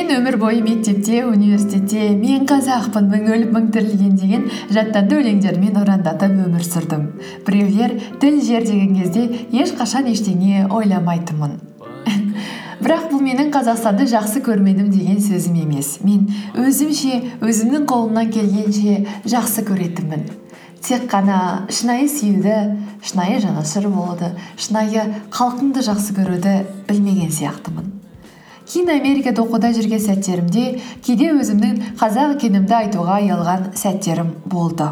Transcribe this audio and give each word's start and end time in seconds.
мен 0.00 0.14
өмір 0.16 0.36
бойы 0.40 0.62
мектепте 0.64 1.24
университетте 1.28 2.14
мен 2.16 2.46
қазақпын 2.48 3.10
мың 3.10 3.26
өліп 3.34 3.50
мың 3.52 3.66
тірілген 3.74 4.14
деген 4.16 4.46
жаттанды 4.72 5.18
өлеңдермен 5.20 5.76
ұрандатып 5.76 6.38
өмір 6.46 6.64
сүрдім. 6.64 7.02
Біреулер 7.44 7.92
тіл 8.22 8.38
жер 8.40 8.64
деген 8.64 8.96
кезде 8.96 9.26
ешқашан 9.52 10.08
ештеңе 10.08 10.70
ойламайтынмын. 10.72 11.58
Бірақ 12.80 13.10
бұл 13.12 13.20
менің 13.26 13.52
қазақстанды 13.52 14.08
жақсы 14.08 14.40
көрмедім 14.46 14.88
деген 14.94 15.20
сөзім 15.20 15.60
емес. 15.66 15.98
Мен 16.00 16.30
өзімше 16.56 17.20
өзімнің 17.44 17.84
қолымнан 17.90 18.32
келгенше 18.32 19.04
жақсы 19.28 19.68
көретінмін. 19.68 20.28
Тек 20.80 21.10
қана 21.12 21.66
шынайы 21.68 22.08
сүюді 22.08 22.56
шынайы 23.04 23.42
жанашыр 23.44 23.92
болуды 23.92 24.32
шынайы 24.56 25.10
халқыңды 25.28 25.84
жақсы 25.84 26.16
көруді 26.16 26.62
білмеген 26.88 27.28
сияқтымын. 27.28 27.99
Америкада 28.78 29.42
оқуда 29.42 29.72
жүрген 29.74 30.00
сәттерімде 30.04 30.80
кейде 31.02 31.32
өзімнің 31.34 31.96
қазақ 31.98 32.36
екенімді 32.36 32.76
айтуға 32.76 33.18
ұялған 33.24 33.64
сәттерім 33.74 34.34
болды. 34.46 34.86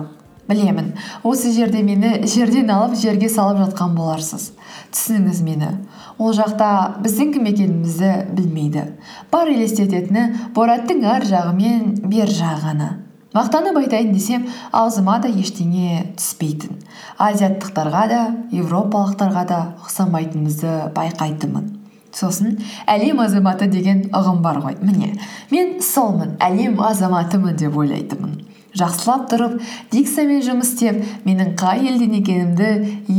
Білемін 0.48 0.94
осы 1.22 1.52
жерде 1.52 1.82
мені 1.84 2.26
жерден 2.26 2.70
алып 2.74 2.96
жерге 2.98 3.28
салып 3.28 3.60
жатқан 3.62 3.94
боларсыз. 3.94 4.52
Түсініңіз 4.90 5.42
мені 5.44 5.72
ол 6.18 6.32
жақта 6.34 7.00
біздің 7.04 7.34
кім 7.36 7.50
екенімізді 7.52 8.14
білмейді. 8.34 8.86
Бар 9.30 9.52
елестететіні 9.52 10.50
бораттың 10.56 11.04
ар 11.06 11.28
жағы 11.28 11.54
мен 11.54 11.92
бер 12.08 12.32
жағы 12.32 12.64
ғана 12.64 12.90
мақтанып 13.38 13.76
айтайын 13.78 14.12
десем 14.12 14.46
аузыма 14.72 15.18
да 15.22 15.28
ештеңе 15.28 16.14
түспейтін. 16.18 16.80
Азиаттықтарға 17.20 18.04
да 18.10 18.22
европалықтарға 18.50 19.44
да 19.52 19.60
ұқсамайтынымызды 19.84 20.78
байқайтынмын. 20.96 21.77
Сосын 22.18 22.58
әлем 22.90 23.22
азаматы 23.22 23.68
деген 23.70 24.08
ұғым 24.14 24.42
бар 24.42 24.60
ғой. 24.64 24.76
Міне 24.82 25.14
мен 25.50 25.78
солмын 25.82 26.36
әлем 26.42 26.80
азаматымын 26.82 27.56
деп 27.58 27.76
ойлайтынмын. 27.78 28.38
Жақсылап 28.78 29.28
тұрып 29.30 29.54
дикциямен 29.90 30.42
жұмыс 30.44 30.74
істеп 30.74 30.98
менің 31.26 31.54
қай 31.58 31.86
елден 31.88 32.18
екенімді 32.18 32.68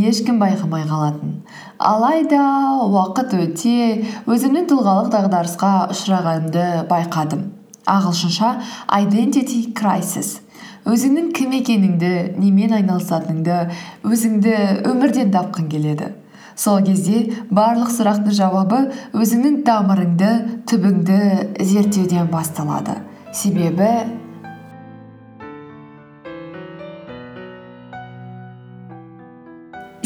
ешкім 0.07 0.37
байқамай 0.39 0.85
қалатын. 0.87 1.39
Алайда 1.79 2.43
уақыт 2.85 3.33
өте 3.39 3.79
өзімнің 4.29 4.69
тұлғалық 4.69 5.09
дағдарысқа 5.15 5.71
ұшырағанымды 5.95 6.67
байқадым. 6.91 7.49
Ағылшынша 7.89 8.53
identity 9.01 9.65
crisis 9.73 10.37
өзіңнің 10.87 11.33
кім 11.35 11.57
екеніңді 11.59 12.13
немен 12.39 12.77
айналысатыныңды 12.79 13.57
өзіңді 14.07 14.55
өмірден 14.89 15.33
тапқың 15.33 15.69
келеді. 15.71 16.13
Сол 16.59 16.81
кезде 16.83 17.21
барлық 17.55 17.91
сұрақтың 17.95 18.35
жауабы 18.35 18.81
өзіңнің 19.15 19.61
тамырыңды 19.67 20.31
түбіңді 20.67 21.19
зерттеуден 21.63 22.27
басталады. 22.33 22.97
Себебі 23.31 23.87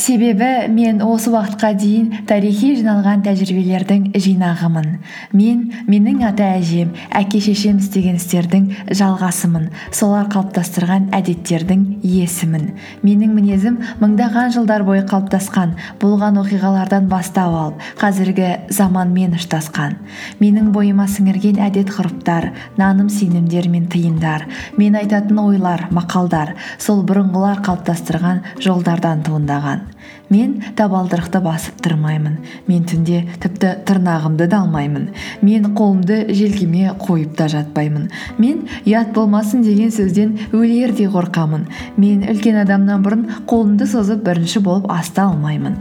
себебі 0.03 0.67
мен 0.67 0.99
осы 1.05 1.31
уақытқа 1.31 1.69
дейін 1.79 2.07
тарихи 2.27 2.73
жиналған 2.75 3.21
тәжірибелердің 3.23 4.09
жинағымын. 4.19 4.89
Мен 5.31 5.61
менің 5.87 6.25
ата 6.27 6.49
әжем 6.57 6.89
әке 7.15 7.39
шешем 7.43 7.79
істеген 7.79 8.17
істердің 8.19 8.65
жалғасымын 8.99 9.69
солар 9.95 10.27
қалыптастырған 10.33 11.07
әдеттердің 11.15 11.85
иесімін. 12.03 12.73
Менің 13.05 13.31
мінезім 13.37 13.77
мыңдаған 14.01 14.51
жылдар 14.57 14.83
бойы 14.83 15.05
қалыптасқан 15.07 15.77
болған 16.03 16.41
оқиғалардан 16.43 17.07
бастау 17.07 17.55
алып 17.61 17.87
қазіргі 18.01 18.51
заманмен 18.75 19.37
ұштасқан. 19.39 19.95
Менің 20.43 20.73
бойыма 20.75 21.07
сіңірген 21.07 21.63
әдет 21.63 21.95
ғұрыптар 21.95 22.51
наным 22.75 23.07
сенімдер 23.07 23.71
мен 23.71 23.87
тыйымдар 23.87 24.49
мен 24.75 24.99
айтатын 24.99 25.39
ойлар 25.47 25.87
мақалдар 25.95 26.57
сол 26.75 27.05
бұрынғылар 27.07 27.63
қалыптастырған 27.63 28.43
жолдардан 28.59 29.23
туындаған. 29.23 29.92
Мен 30.29 30.55
табалдырықты 30.77 31.41
басып 31.43 31.81
тұрмаймын. 31.83 32.37
Мен 32.67 32.85
түнде 32.89 33.23
тіпті 33.43 33.73
тырнағымды 33.87 34.47
да 34.51 34.61
алмаймын. 34.63 35.09
Мен 35.41 35.71
қолымды 35.77 36.33
желкеме 36.33 36.93
қойып 36.99 37.35
та 37.37 37.47
жатпаймын. 37.51 38.09
Мен 38.37 38.67
ұят 38.85 39.13
болмасын 39.15 39.63
деген 39.65 39.91
сөзден 39.93 40.37
өлердей 40.51 41.09
қорқамын. 41.13 41.67
Мен 41.97 42.23
үлкен 42.29 42.61
адамнан 42.63 43.03
бұрын 43.05 43.25
қолымды 43.49 43.87
созып 43.89 44.23
бірінші 44.27 44.63
болып 44.65 44.91
аста 44.91 45.27
алмаймын. 45.29 45.77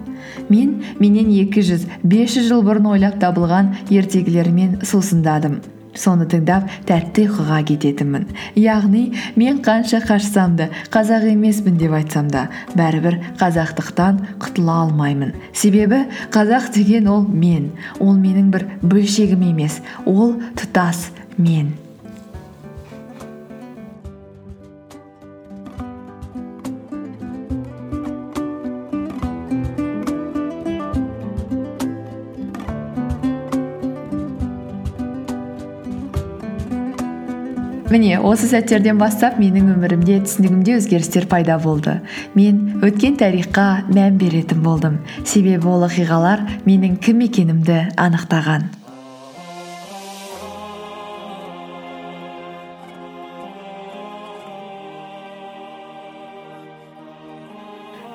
Мен 0.48 0.80
менен 0.98 1.30
екі 1.42 1.64
жүз 1.66 1.86
бес 2.02 2.36
жүз 2.36 2.50
жыл 2.50 2.66
бұрын 2.66 2.90
ойлап 2.94 3.20
табылған 3.22 3.74
ертегілермен 3.90 4.82
сусындадым. 4.86 5.60
Соны 5.98 6.26
тыңдап 6.30 6.68
тәтті 6.88 7.26
ұйқыға 7.28 7.60
кететінмін. 7.68 8.26
Яғни 8.58 9.04
мен 9.36 9.60
қанша 9.64 10.02
қашсам 10.06 10.56
да 10.56 10.68
қазақ 10.94 11.28
емеспін 11.32 11.78
деп 11.80 11.94
айтсам 11.98 12.30
да 12.32 12.48
бәрібір 12.78 13.18
қазақтықтан 13.40 14.22
құтыла 14.42 14.80
алмаймын. 14.86 15.34
Себебі 15.52 16.04
қазақ 16.32 16.72
деген 16.74 17.08
ол 17.12 17.26
мен. 17.28 17.72
Ол 18.00 18.16
менің 18.16 18.50
бір 18.54 18.68
бөлшегім 18.82 19.48
емес 19.52 19.80
ол 20.06 20.38
тұтас 20.56 21.10
мен. 21.36 21.74
Міне 37.92 38.16
осы 38.24 38.48
сәттерден 38.48 38.96
бастап 38.96 39.36
менің 39.36 39.74
өмірімде 39.74 40.22
түсінігімде 40.24 40.78
өзгерістер 40.78 41.26
пайда 41.28 41.58
болды. 41.60 41.98
Мен 42.32 42.80
өткен 42.80 43.18
тарихқа 43.20 43.84
мән 43.92 44.16
беретін 44.20 44.62
болдым. 44.64 45.02
Себебі 45.28 45.68
ол 45.68 45.84
оқиғалар 45.84 46.46
менің 46.64 46.96
кім 47.04 47.20
екенімді 47.28 47.82
анықтаған. 48.00 48.70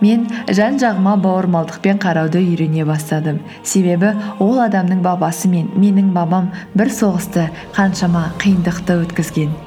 Мен 0.02 0.28
жан 0.50 0.82
жағыма 0.82 1.16
бауырмалдықпен 1.22 2.02
қарауды 2.02 2.42
үйрене 2.42 2.86
бастадым. 2.86 3.40
Себебі 3.62 4.16
ол 4.40 4.62
адамның 4.66 5.06
бабасы 5.06 5.50
мен 5.54 5.70
менің 5.78 6.14
бабам 6.18 6.52
бір 6.74 6.94
соғысты 6.94 7.50
қаншама 7.78 8.30
қиындықты 8.42 9.02
өткізген. 9.06 9.67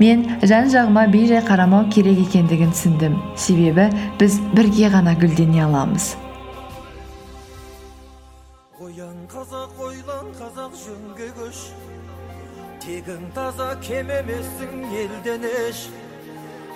Мен 0.00 0.24
жан 0.42 0.70
жағыма 0.72 1.04
бей 1.12 1.26
жай 1.28 1.42
қарамау 1.44 1.86
керек 1.92 2.18
екендігін 2.24 2.72
түсіндім. 2.74 3.18
Себебі 3.36 3.90
біз 4.18 4.40
бірге 4.56 4.88
ғана 4.94 5.14
гүлдене 5.20 5.60
аламыз. 5.66 6.14
Оян 8.80 9.18
қазақ 9.28 9.76
ойлан 9.86 10.32
қазақ 10.40 10.72
жөнге 10.84 11.28
көш. 11.36 11.58
Тегің 12.80 13.28
таза 13.36 13.74
кем 13.84 14.08
емессің 14.16 14.86
елден 15.02 15.44
еш. 15.44 15.84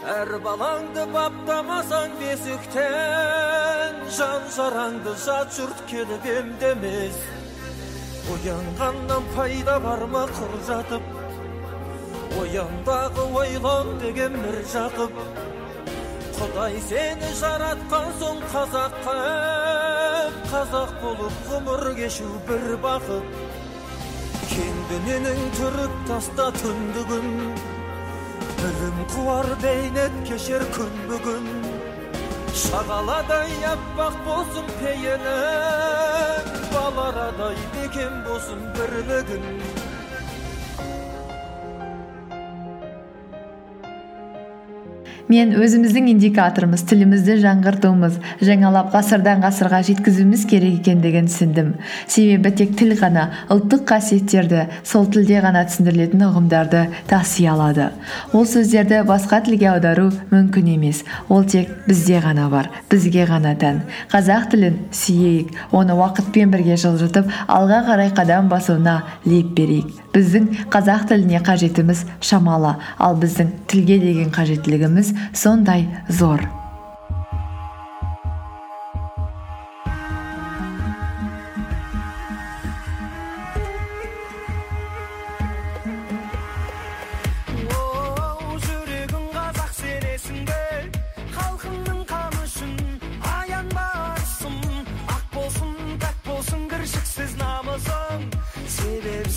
Әр 0.05 0.37
балаңды 0.45 1.07
баптамасаң 1.15 2.19
бесіктен. 2.21 4.05
Жан 4.19 4.45
жараңды 4.53 5.17
жат 5.25 5.57
жұрт 5.57 5.81
келіп 5.89 6.29
емдемес. 6.29 7.17
Оянғаннан 8.35 9.25
пайда 9.33 9.81
бар 9.81 10.05
ма 10.13 10.27
құр 10.29 10.55
жатып 10.69 11.24
ояндағы 12.41 13.25
ойлан 13.41 13.91
деген 14.03 14.35
бір 14.43 14.59
жақып. 14.73 15.19
Құдай 16.35 16.79
сені 16.89 17.31
жаратқан 17.39 18.09
соң 18.21 18.41
қазақ 18.53 18.97
қылып 19.07 20.41
қазақ 20.51 20.97
болып 21.03 21.37
ғұмыр 21.51 21.85
кешу 22.01 22.31
бір 22.49 22.67
бақыт. 22.83 23.39
Кең 24.51 24.83
дүниенің 24.91 25.41
түріп 25.59 25.95
таста 26.11 26.51
түнді 26.59 27.07
күн. 27.13 27.31
Білім 28.65 29.01
қуар 29.15 29.49
бейнет 29.63 30.21
кешер 30.29 30.65
күн 30.75 30.93
бүгін. 31.11 31.49
Шағаладай 32.55 33.51
аппақ 33.67 34.21
болсын 34.27 34.69
пейілің 34.79 36.53
баларадай 36.75 37.59
бекем 37.75 38.21
болсын 38.27 38.63
бірлігің 38.77 39.45
мен 45.29 45.55
өзіміздің 45.57 46.11
индикаторымыз 46.13 46.83
тілімізді 46.89 47.37
жаңғыртуымыз 47.43 48.19
жаңалап 48.45 48.91
ғасырдан 48.93 49.41
ғасырға 49.45 49.81
жеткізуіміз 49.89 50.45
керек 50.51 50.81
екендігін 50.83 51.31
түсіндім. 51.31 51.71
Себебі 52.07 52.53
тек 52.59 52.75
тіл 52.79 52.93
ғана 53.01 53.25
ұлттық 53.55 53.87
қасиеттерді 53.89 54.67
сол 54.85 55.09
тілде 55.09 55.41
ғана 55.45 55.65
түсіндірілетін 55.71 56.27
ұғымдарды 56.29 56.85
таси 57.09 57.49
алады. 57.49 57.89
Ол 58.37 58.45
сөздерді 58.49 59.03
басқа 59.09 59.41
тілге 59.47 59.71
аудару 59.73 60.11
мүмкін 60.33 60.75
емес. 60.77 61.05
Ол 61.29 61.49
тек 61.49 61.73
бізде 61.89 62.21
ғана 62.25 62.51
бар 62.53 62.71
бізге 62.93 63.25
ғана 63.31 63.57
тән. 63.57 63.83
Қазақ 64.13 64.51
тілін 64.53 64.81
сүйейік 64.93 65.57
оны 65.73 65.97
уақытпен 65.97 66.53
бірге 66.53 66.77
жылжытып 66.77 67.33
алға 67.49 67.85
қарай 67.89 68.13
қадам 68.13 68.53
басуына 68.53 69.03
леп 69.25 69.55
берейік. 69.57 70.04
Біздің 70.15 70.51
қазақ 70.73 71.09
тіліне 71.11 71.43
қажетіміз 71.45 72.05
шамалы. 72.25 72.77
Ал 72.99 73.19
біздің 73.21 73.55
тілге 73.71 73.99
деген 74.03 74.35
қажеттілігіміз 74.35 75.15
сондай 75.35 75.89
зор. 76.09 76.47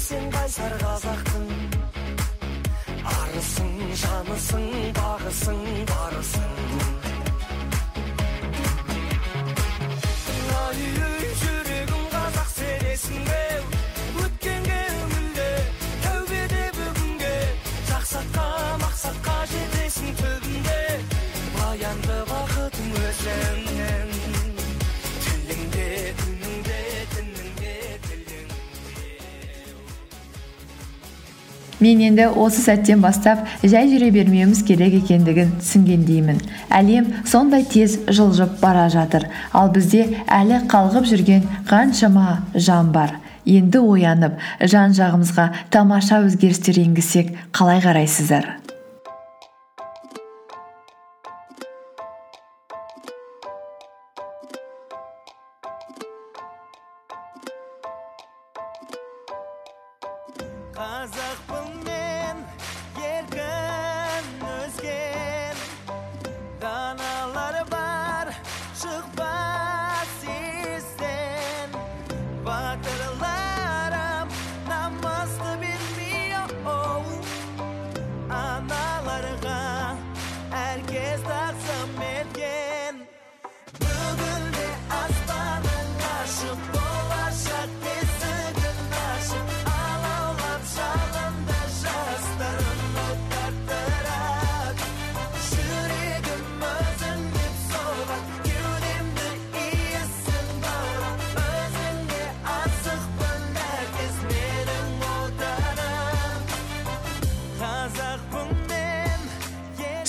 сен 0.08 0.30
қайсар 0.32 0.74
қазақтың 0.80 1.48
арысың 3.14 3.74
жанысың 4.02 4.68
бағысың 5.00 5.60
барысың 5.90 7.07
мен 31.80 32.02
енді 32.02 32.28
осы 32.34 32.64
сәттен 32.64 33.02
бастап 33.04 33.46
жай 33.64 33.90
жүре 33.92 34.10
бермеуіміз 34.16 34.64
керек 34.68 34.98
екендігін 35.02 35.54
түсінгендеймін 35.62 36.42
әлем 36.74 37.10
сондай 37.26 37.66
тез 37.70 38.00
жылжып 38.08 38.60
бара 38.62 38.88
жатыр. 38.94 39.28
Ал 39.54 39.72
бізде 39.74 40.08
әлі 40.28 40.64
қалғып 40.72 41.10
жүрген 41.12 41.48
қаншама 41.70 42.42
жан 42.54 42.92
бар. 42.92 43.18
Енді 43.48 43.80
оянып 43.80 44.40
жан 44.60 44.96
жағымызға 44.98 45.50
тамаша 45.72 46.24
өзгерістер 46.28 46.82
енгізсек 46.84 47.32
қалай 47.56 47.80
қарайсыздар? 47.86 48.67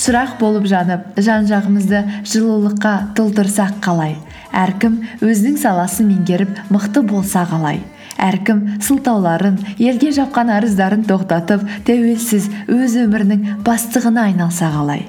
Сұрақ 0.08 0.38
болып 0.40 0.64
жанып 0.64 1.18
жан 1.20 1.44
жағымызды 1.50 1.98
жылулыққа 2.30 2.92
толтырсақ 3.18 3.74
қалай? 3.84 4.14
Әркім 4.56 4.94
өзінің 5.20 5.58
саласын 5.60 6.08
меңгеріп 6.08 6.54
мықты 6.72 7.02
болса 7.04 7.42
қалай? 7.50 7.82
Әркім 8.16 8.64
сылтауларын 8.86 9.60
елге 9.76 10.14
жапқан 10.16 10.54
арыздарын 10.56 11.04
тоқтатып 11.12 11.68
тәуелсіз 11.84 12.48
өз 12.72 12.96
өмірінің 13.04 13.60
бастығына 13.68 14.30
айналса 14.30 14.72
қалай? 14.72 15.04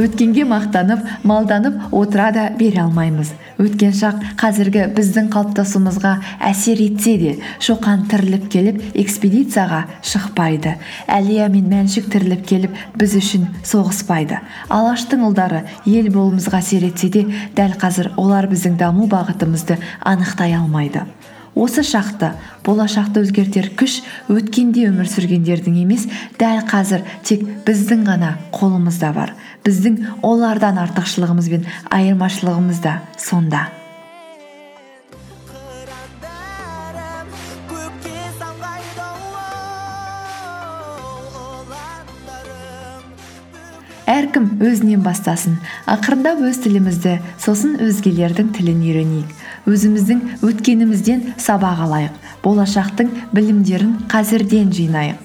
Өткенге 0.00 0.44
мақтанып 0.48 1.04
малданып 1.24 1.92
отыра 1.92 2.30
да 2.32 2.46
бере 2.58 2.80
алмаймыз. 2.82 3.32
Өткен 3.60 3.92
шақ 3.92 4.22
қазіргі 4.40 4.86
біздің 4.96 5.28
қалыптасуымызға 5.34 6.12
әсер 6.48 6.80
етсе 6.80 7.16
де 7.20 7.34
шоқан 7.60 8.06
тіріліп 8.10 8.48
келіп 8.52 8.80
экспедицияға 9.02 9.84
шықпайды. 10.00 10.76
Әлия 11.06 11.50
мен 11.52 11.68
мәншүк 11.72 12.08
тіріліп 12.12 12.46
келіп 12.48 12.78
біз 12.96 13.18
үшін 13.20 13.50
соғыспайды. 13.68 14.40
Алаштың 14.72 15.26
ұлдары 15.28 15.66
ел 15.84 16.08
болуымызға 16.14 16.62
әсер 16.64 16.88
етсе 16.88 17.12
де 17.12 17.26
дәл 17.56 17.76
қазір 17.76 18.14
олар 18.16 18.48
біздің 18.48 18.80
даму 18.80 19.10
бағытымызды 19.12 19.78
анықтай 20.00 20.56
алмайды. 20.56 21.04
Осы 21.52 21.82
шақты 21.84 22.30
болашақты 22.64 23.20
өзгертер 23.26 23.66
күш 23.76 23.98
өткенде 24.32 24.86
өмір 24.88 25.10
сүргендердің 25.12 25.74
емес 25.82 26.06
дәл 26.40 26.62
қазір 26.64 27.04
тек 27.28 27.42
біздің 27.66 28.06
ғана 28.08 28.30
қолымызда 28.56 29.10
бар. 29.12 29.34
Біздің 29.66 30.00
олардан 30.26 30.80
артықшылығымыз 30.82 31.52
бен 31.52 31.68
айырмашылығымыз 31.94 32.82
да 32.82 32.98
сонда. 33.18 33.68
Әркім 44.12 44.48
өзінен 44.66 45.00
бастасын. 45.04 45.54
Ақырындап 45.88 46.42
өз 46.44 46.58
тілімізді 46.64 47.14
сосын 47.40 47.78
өзгелердің 47.80 48.50
тілін 48.56 48.82
үйренейік. 48.84 49.30
Өзіміздің 49.70 50.20
өткенімізден 50.44 51.22
сабақ 51.40 51.84
алайық. 51.86 52.18
Болашақтың 52.44 53.12
білімдерін 53.32 53.94
қазірден 54.12 54.72
жинайық. 54.74 55.20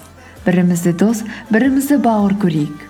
Бірімізді 0.45 0.93
дос 1.01 1.25
бірімізді 1.51 1.97
бауыр 2.05 2.37
көрейік. 2.39 2.86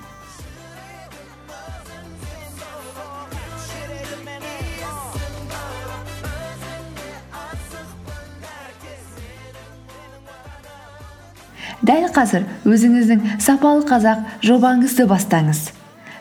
Дәл 11.81 12.07
қазір 12.13 12.46
өзіңіздің 12.65 13.41
сапалы 13.43 13.86
қазақ 13.88 14.24
жобаңызды 14.46 15.05
бастаңыз. 15.10 15.67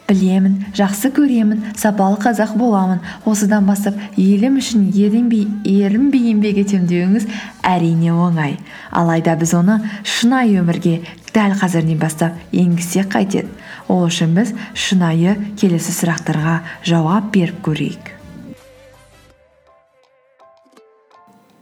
Білемін 0.07 0.61
жақсы 0.77 1.11
көремін 1.11 1.65
сапалы 1.75 2.19
қазақ 2.23 2.53
боламын. 2.59 3.01
Осыдан 3.27 3.67
бастап 3.67 3.97
елім 4.17 4.61
үшін 4.61 4.85
ерінбей 4.95 6.29
еңбек 6.31 6.61
етемін 6.63 6.87
деуіңіз 6.87 7.27
әрине 7.67 8.13
оңай. 8.15 8.61
Алайда 8.93 9.35
біз 9.41 9.57
оны 9.59 9.81
шынайы 10.07 10.61
өмірге 10.63 11.01
дәл 11.35 11.59
қазірден 11.59 11.99
бастап 11.99 12.39
енгізсек 12.53 13.11
қайтеді. 13.17 13.51
Ол 13.89 14.07
үшін 14.07 14.39
біз 14.39 14.55
шынайы 14.75 15.35
келесі 15.59 15.95
сұрақтарға 15.99 16.61
жауап 16.87 17.33
беріп 17.35 17.65
көрейік. 17.67 18.16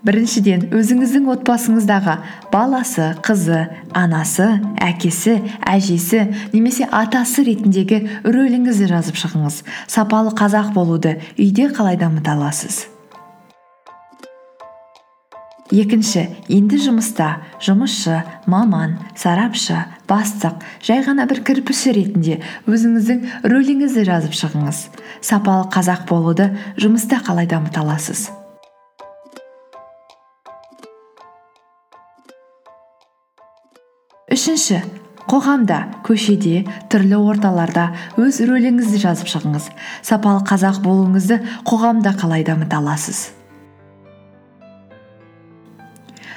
Біріншіден 0.05 0.69
өзіңіздің 0.77 1.29
отбасыңыздағы 1.33 2.17
баласы 2.53 3.11
қызы 3.25 3.65
анасы 3.97 4.49
әкесі 4.85 5.39
әжесі 5.65 6.27
немесе 6.53 6.89
атасы 6.93 7.47
ретіндегі 7.49 8.03
рөліңізді 8.25 8.91
жазып 8.93 9.21
шығыңыз. 9.23 9.63
Сапалы 9.89 10.35
қазақ 10.37 10.75
болуды 10.77 11.17
үйде 11.39 11.71
қалай 11.73 11.97
дамыта 12.01 12.37
аласыз? 12.37 12.85
Екінші 15.73 16.27
енді 16.53 16.77
жұмыста 16.85 17.31
жұмысшы 17.65 18.21
маман 18.47 18.99
сарапшы 19.17 19.81
бастық 20.07 20.61
жай 20.85 21.01
ғана 21.09 21.25
бір 21.27 21.41
кірпіші 21.49 21.97
ретінде 21.97 22.39
өзіңіздің 22.69 23.49
рөліңізді 23.49 24.07
жазып 24.13 24.37
шығыңыз. 24.37 24.87
Сапалы 25.25 25.67
қазақ 25.73 26.05
болуды 26.13 26.53
жұмыста 26.77 27.25
қалай 27.25 27.49
дамыта 27.49 27.81
аласыз? 27.81 28.29
Үшінші 34.35 34.81
қоғамда 35.31 35.77
көшеде 36.03 36.65
түрлі 36.91 37.21
орталарда 37.31 37.85
өз 38.19 38.41
рөліңізді 38.49 38.99
жазып 39.05 39.31
шығыңыз. 39.31 39.69
Сапалы 40.03 40.43
қазақ 40.49 40.81
болуыңызды 40.83 41.39
қоғамда 41.71 42.17
қалай 42.19 42.43
дамыта 42.49 42.83
аласыз? 42.83 43.29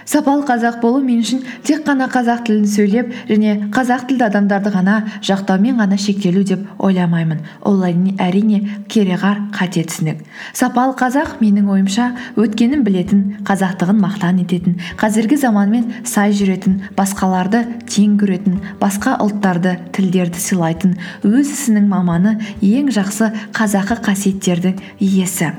Сапалы 0.08 0.46
қазақ 0.48 0.80
болу 0.82 1.02
мен 1.04 1.20
үшін 1.22 1.44
тек 1.68 1.84
қана 1.86 2.08
қазақ 2.12 2.46
тілін 2.48 2.66
сөйлеп 2.72 3.12
және 3.30 3.70
қазақ 3.76 4.08
тілді 4.08 4.26
адамдарды 4.30 4.72
ғана 4.72 4.96
жақтаумен 5.28 5.78
ғана 5.82 5.98
шектелу 6.00 6.44
деп 6.48 6.64
ойламаймын. 6.80 7.44
Ол 7.68 7.84
әрине 7.84 8.62
кереғар 8.88 9.44
қате 9.52 9.84
түсінік. 9.88 10.24
Сапалы 10.54 10.96
қазақ 10.98 11.38
менің 11.44 11.68
ойымша 11.76 12.10
өткенін 12.40 12.86
білетін 12.88 13.24
қазақтығын 13.48 14.02
мақтан 14.02 14.42
ететін 14.44 14.80
қазіргі 14.98 15.40
заманмен 15.44 15.92
сай 16.08 16.32
жүретін 16.32 16.82
басқаларды 16.98 17.66
тең 17.86 18.18
көретін 18.22 18.62
басқа 18.82 19.18
ұлттарды 19.26 19.78
тілдерді 19.96 20.40
сыйлайтын 20.40 20.96
өз 21.28 21.56
ісінің 21.58 21.90
маманы 21.92 22.38
ең 22.62 22.94
жақсы 22.96 23.34
қазақы 23.58 24.00
қасиеттердің 24.08 24.80
иесі. 25.00 25.52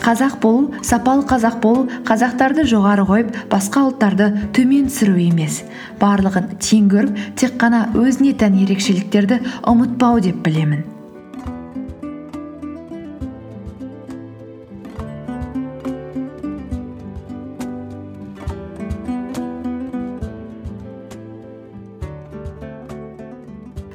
Қазақ 0.00 0.38
болу 0.40 0.70
сапалы 0.82 1.26
қазақ 1.28 1.58
болу 1.60 1.88
қазақтарды 2.08 2.64
жоғары 2.68 3.04
қойып 3.08 3.34
басқа 3.52 3.84
ұлттарды 3.90 4.30
төмен 4.56 4.88
түсіру 4.88 5.18
емес. 5.20 5.60
Барлығын 6.00 6.54
тең 6.56 6.88
көріп 6.94 7.20
тек 7.36 7.58
қана 7.60 7.84
өзіне 7.92 8.32
тән 8.40 8.56
ерекшеліктерді 8.64 9.42
ұмытпау 9.68 10.22
деп 10.24 10.40
білемін. 10.46 10.86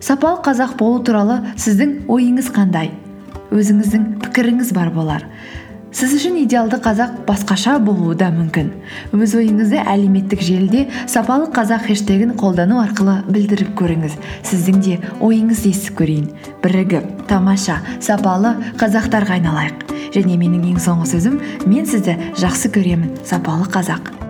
Сапалы 0.05 0.37
қазақ 0.45 0.75
болу 0.77 0.99
туралы 1.01 1.39
сіздің 1.57 2.03
ойыңыз 2.13 2.51
қандай? 2.53 2.91
Өзіңіздің 3.49 4.03
пікіріңіз 4.21 4.69
бар 4.77 4.91
болар. 4.93 5.25
Сіз 5.95 6.11
үшін 6.17 6.35
идеалды 6.41 6.75
қазақ 6.83 7.21
басқаша 7.27 7.77
болуы 7.79 8.17
да 8.19 8.27
мүмкін. 8.33 8.71
Өз 9.15 9.35
ойыңызды 9.39 9.79
әлеуметтік 9.79 10.43
желіде 10.43 10.81
сапалы 11.07 11.47
қазақ 11.55 11.87
хештегін 11.87 12.33
қолдану 12.35 12.81
арқылы 12.83 13.21
білдіріп 13.31 13.71
көріңіз. 13.79 14.19
Сіздің 14.43 14.83
де 14.83 14.97
ойыңызды 15.23 15.71
естіп 15.71 16.01
көрейін. 16.01 16.27
Бірігіп 16.65 17.25
тамаша 17.31 17.79
сапалы 18.03 18.57
қазақтарға 18.75 19.39
айналайық. 19.39 19.87
Және 20.19 20.35
менің 20.35 20.67
ең 20.73 20.83
соңғы 20.83 21.09
сөзім 21.15 21.41
мен 21.63 21.87
сізді 21.87 22.19
жақсы 22.43 22.75
көремін 22.75 23.15
сапалы 23.23 23.71
қазақ. 23.71 24.24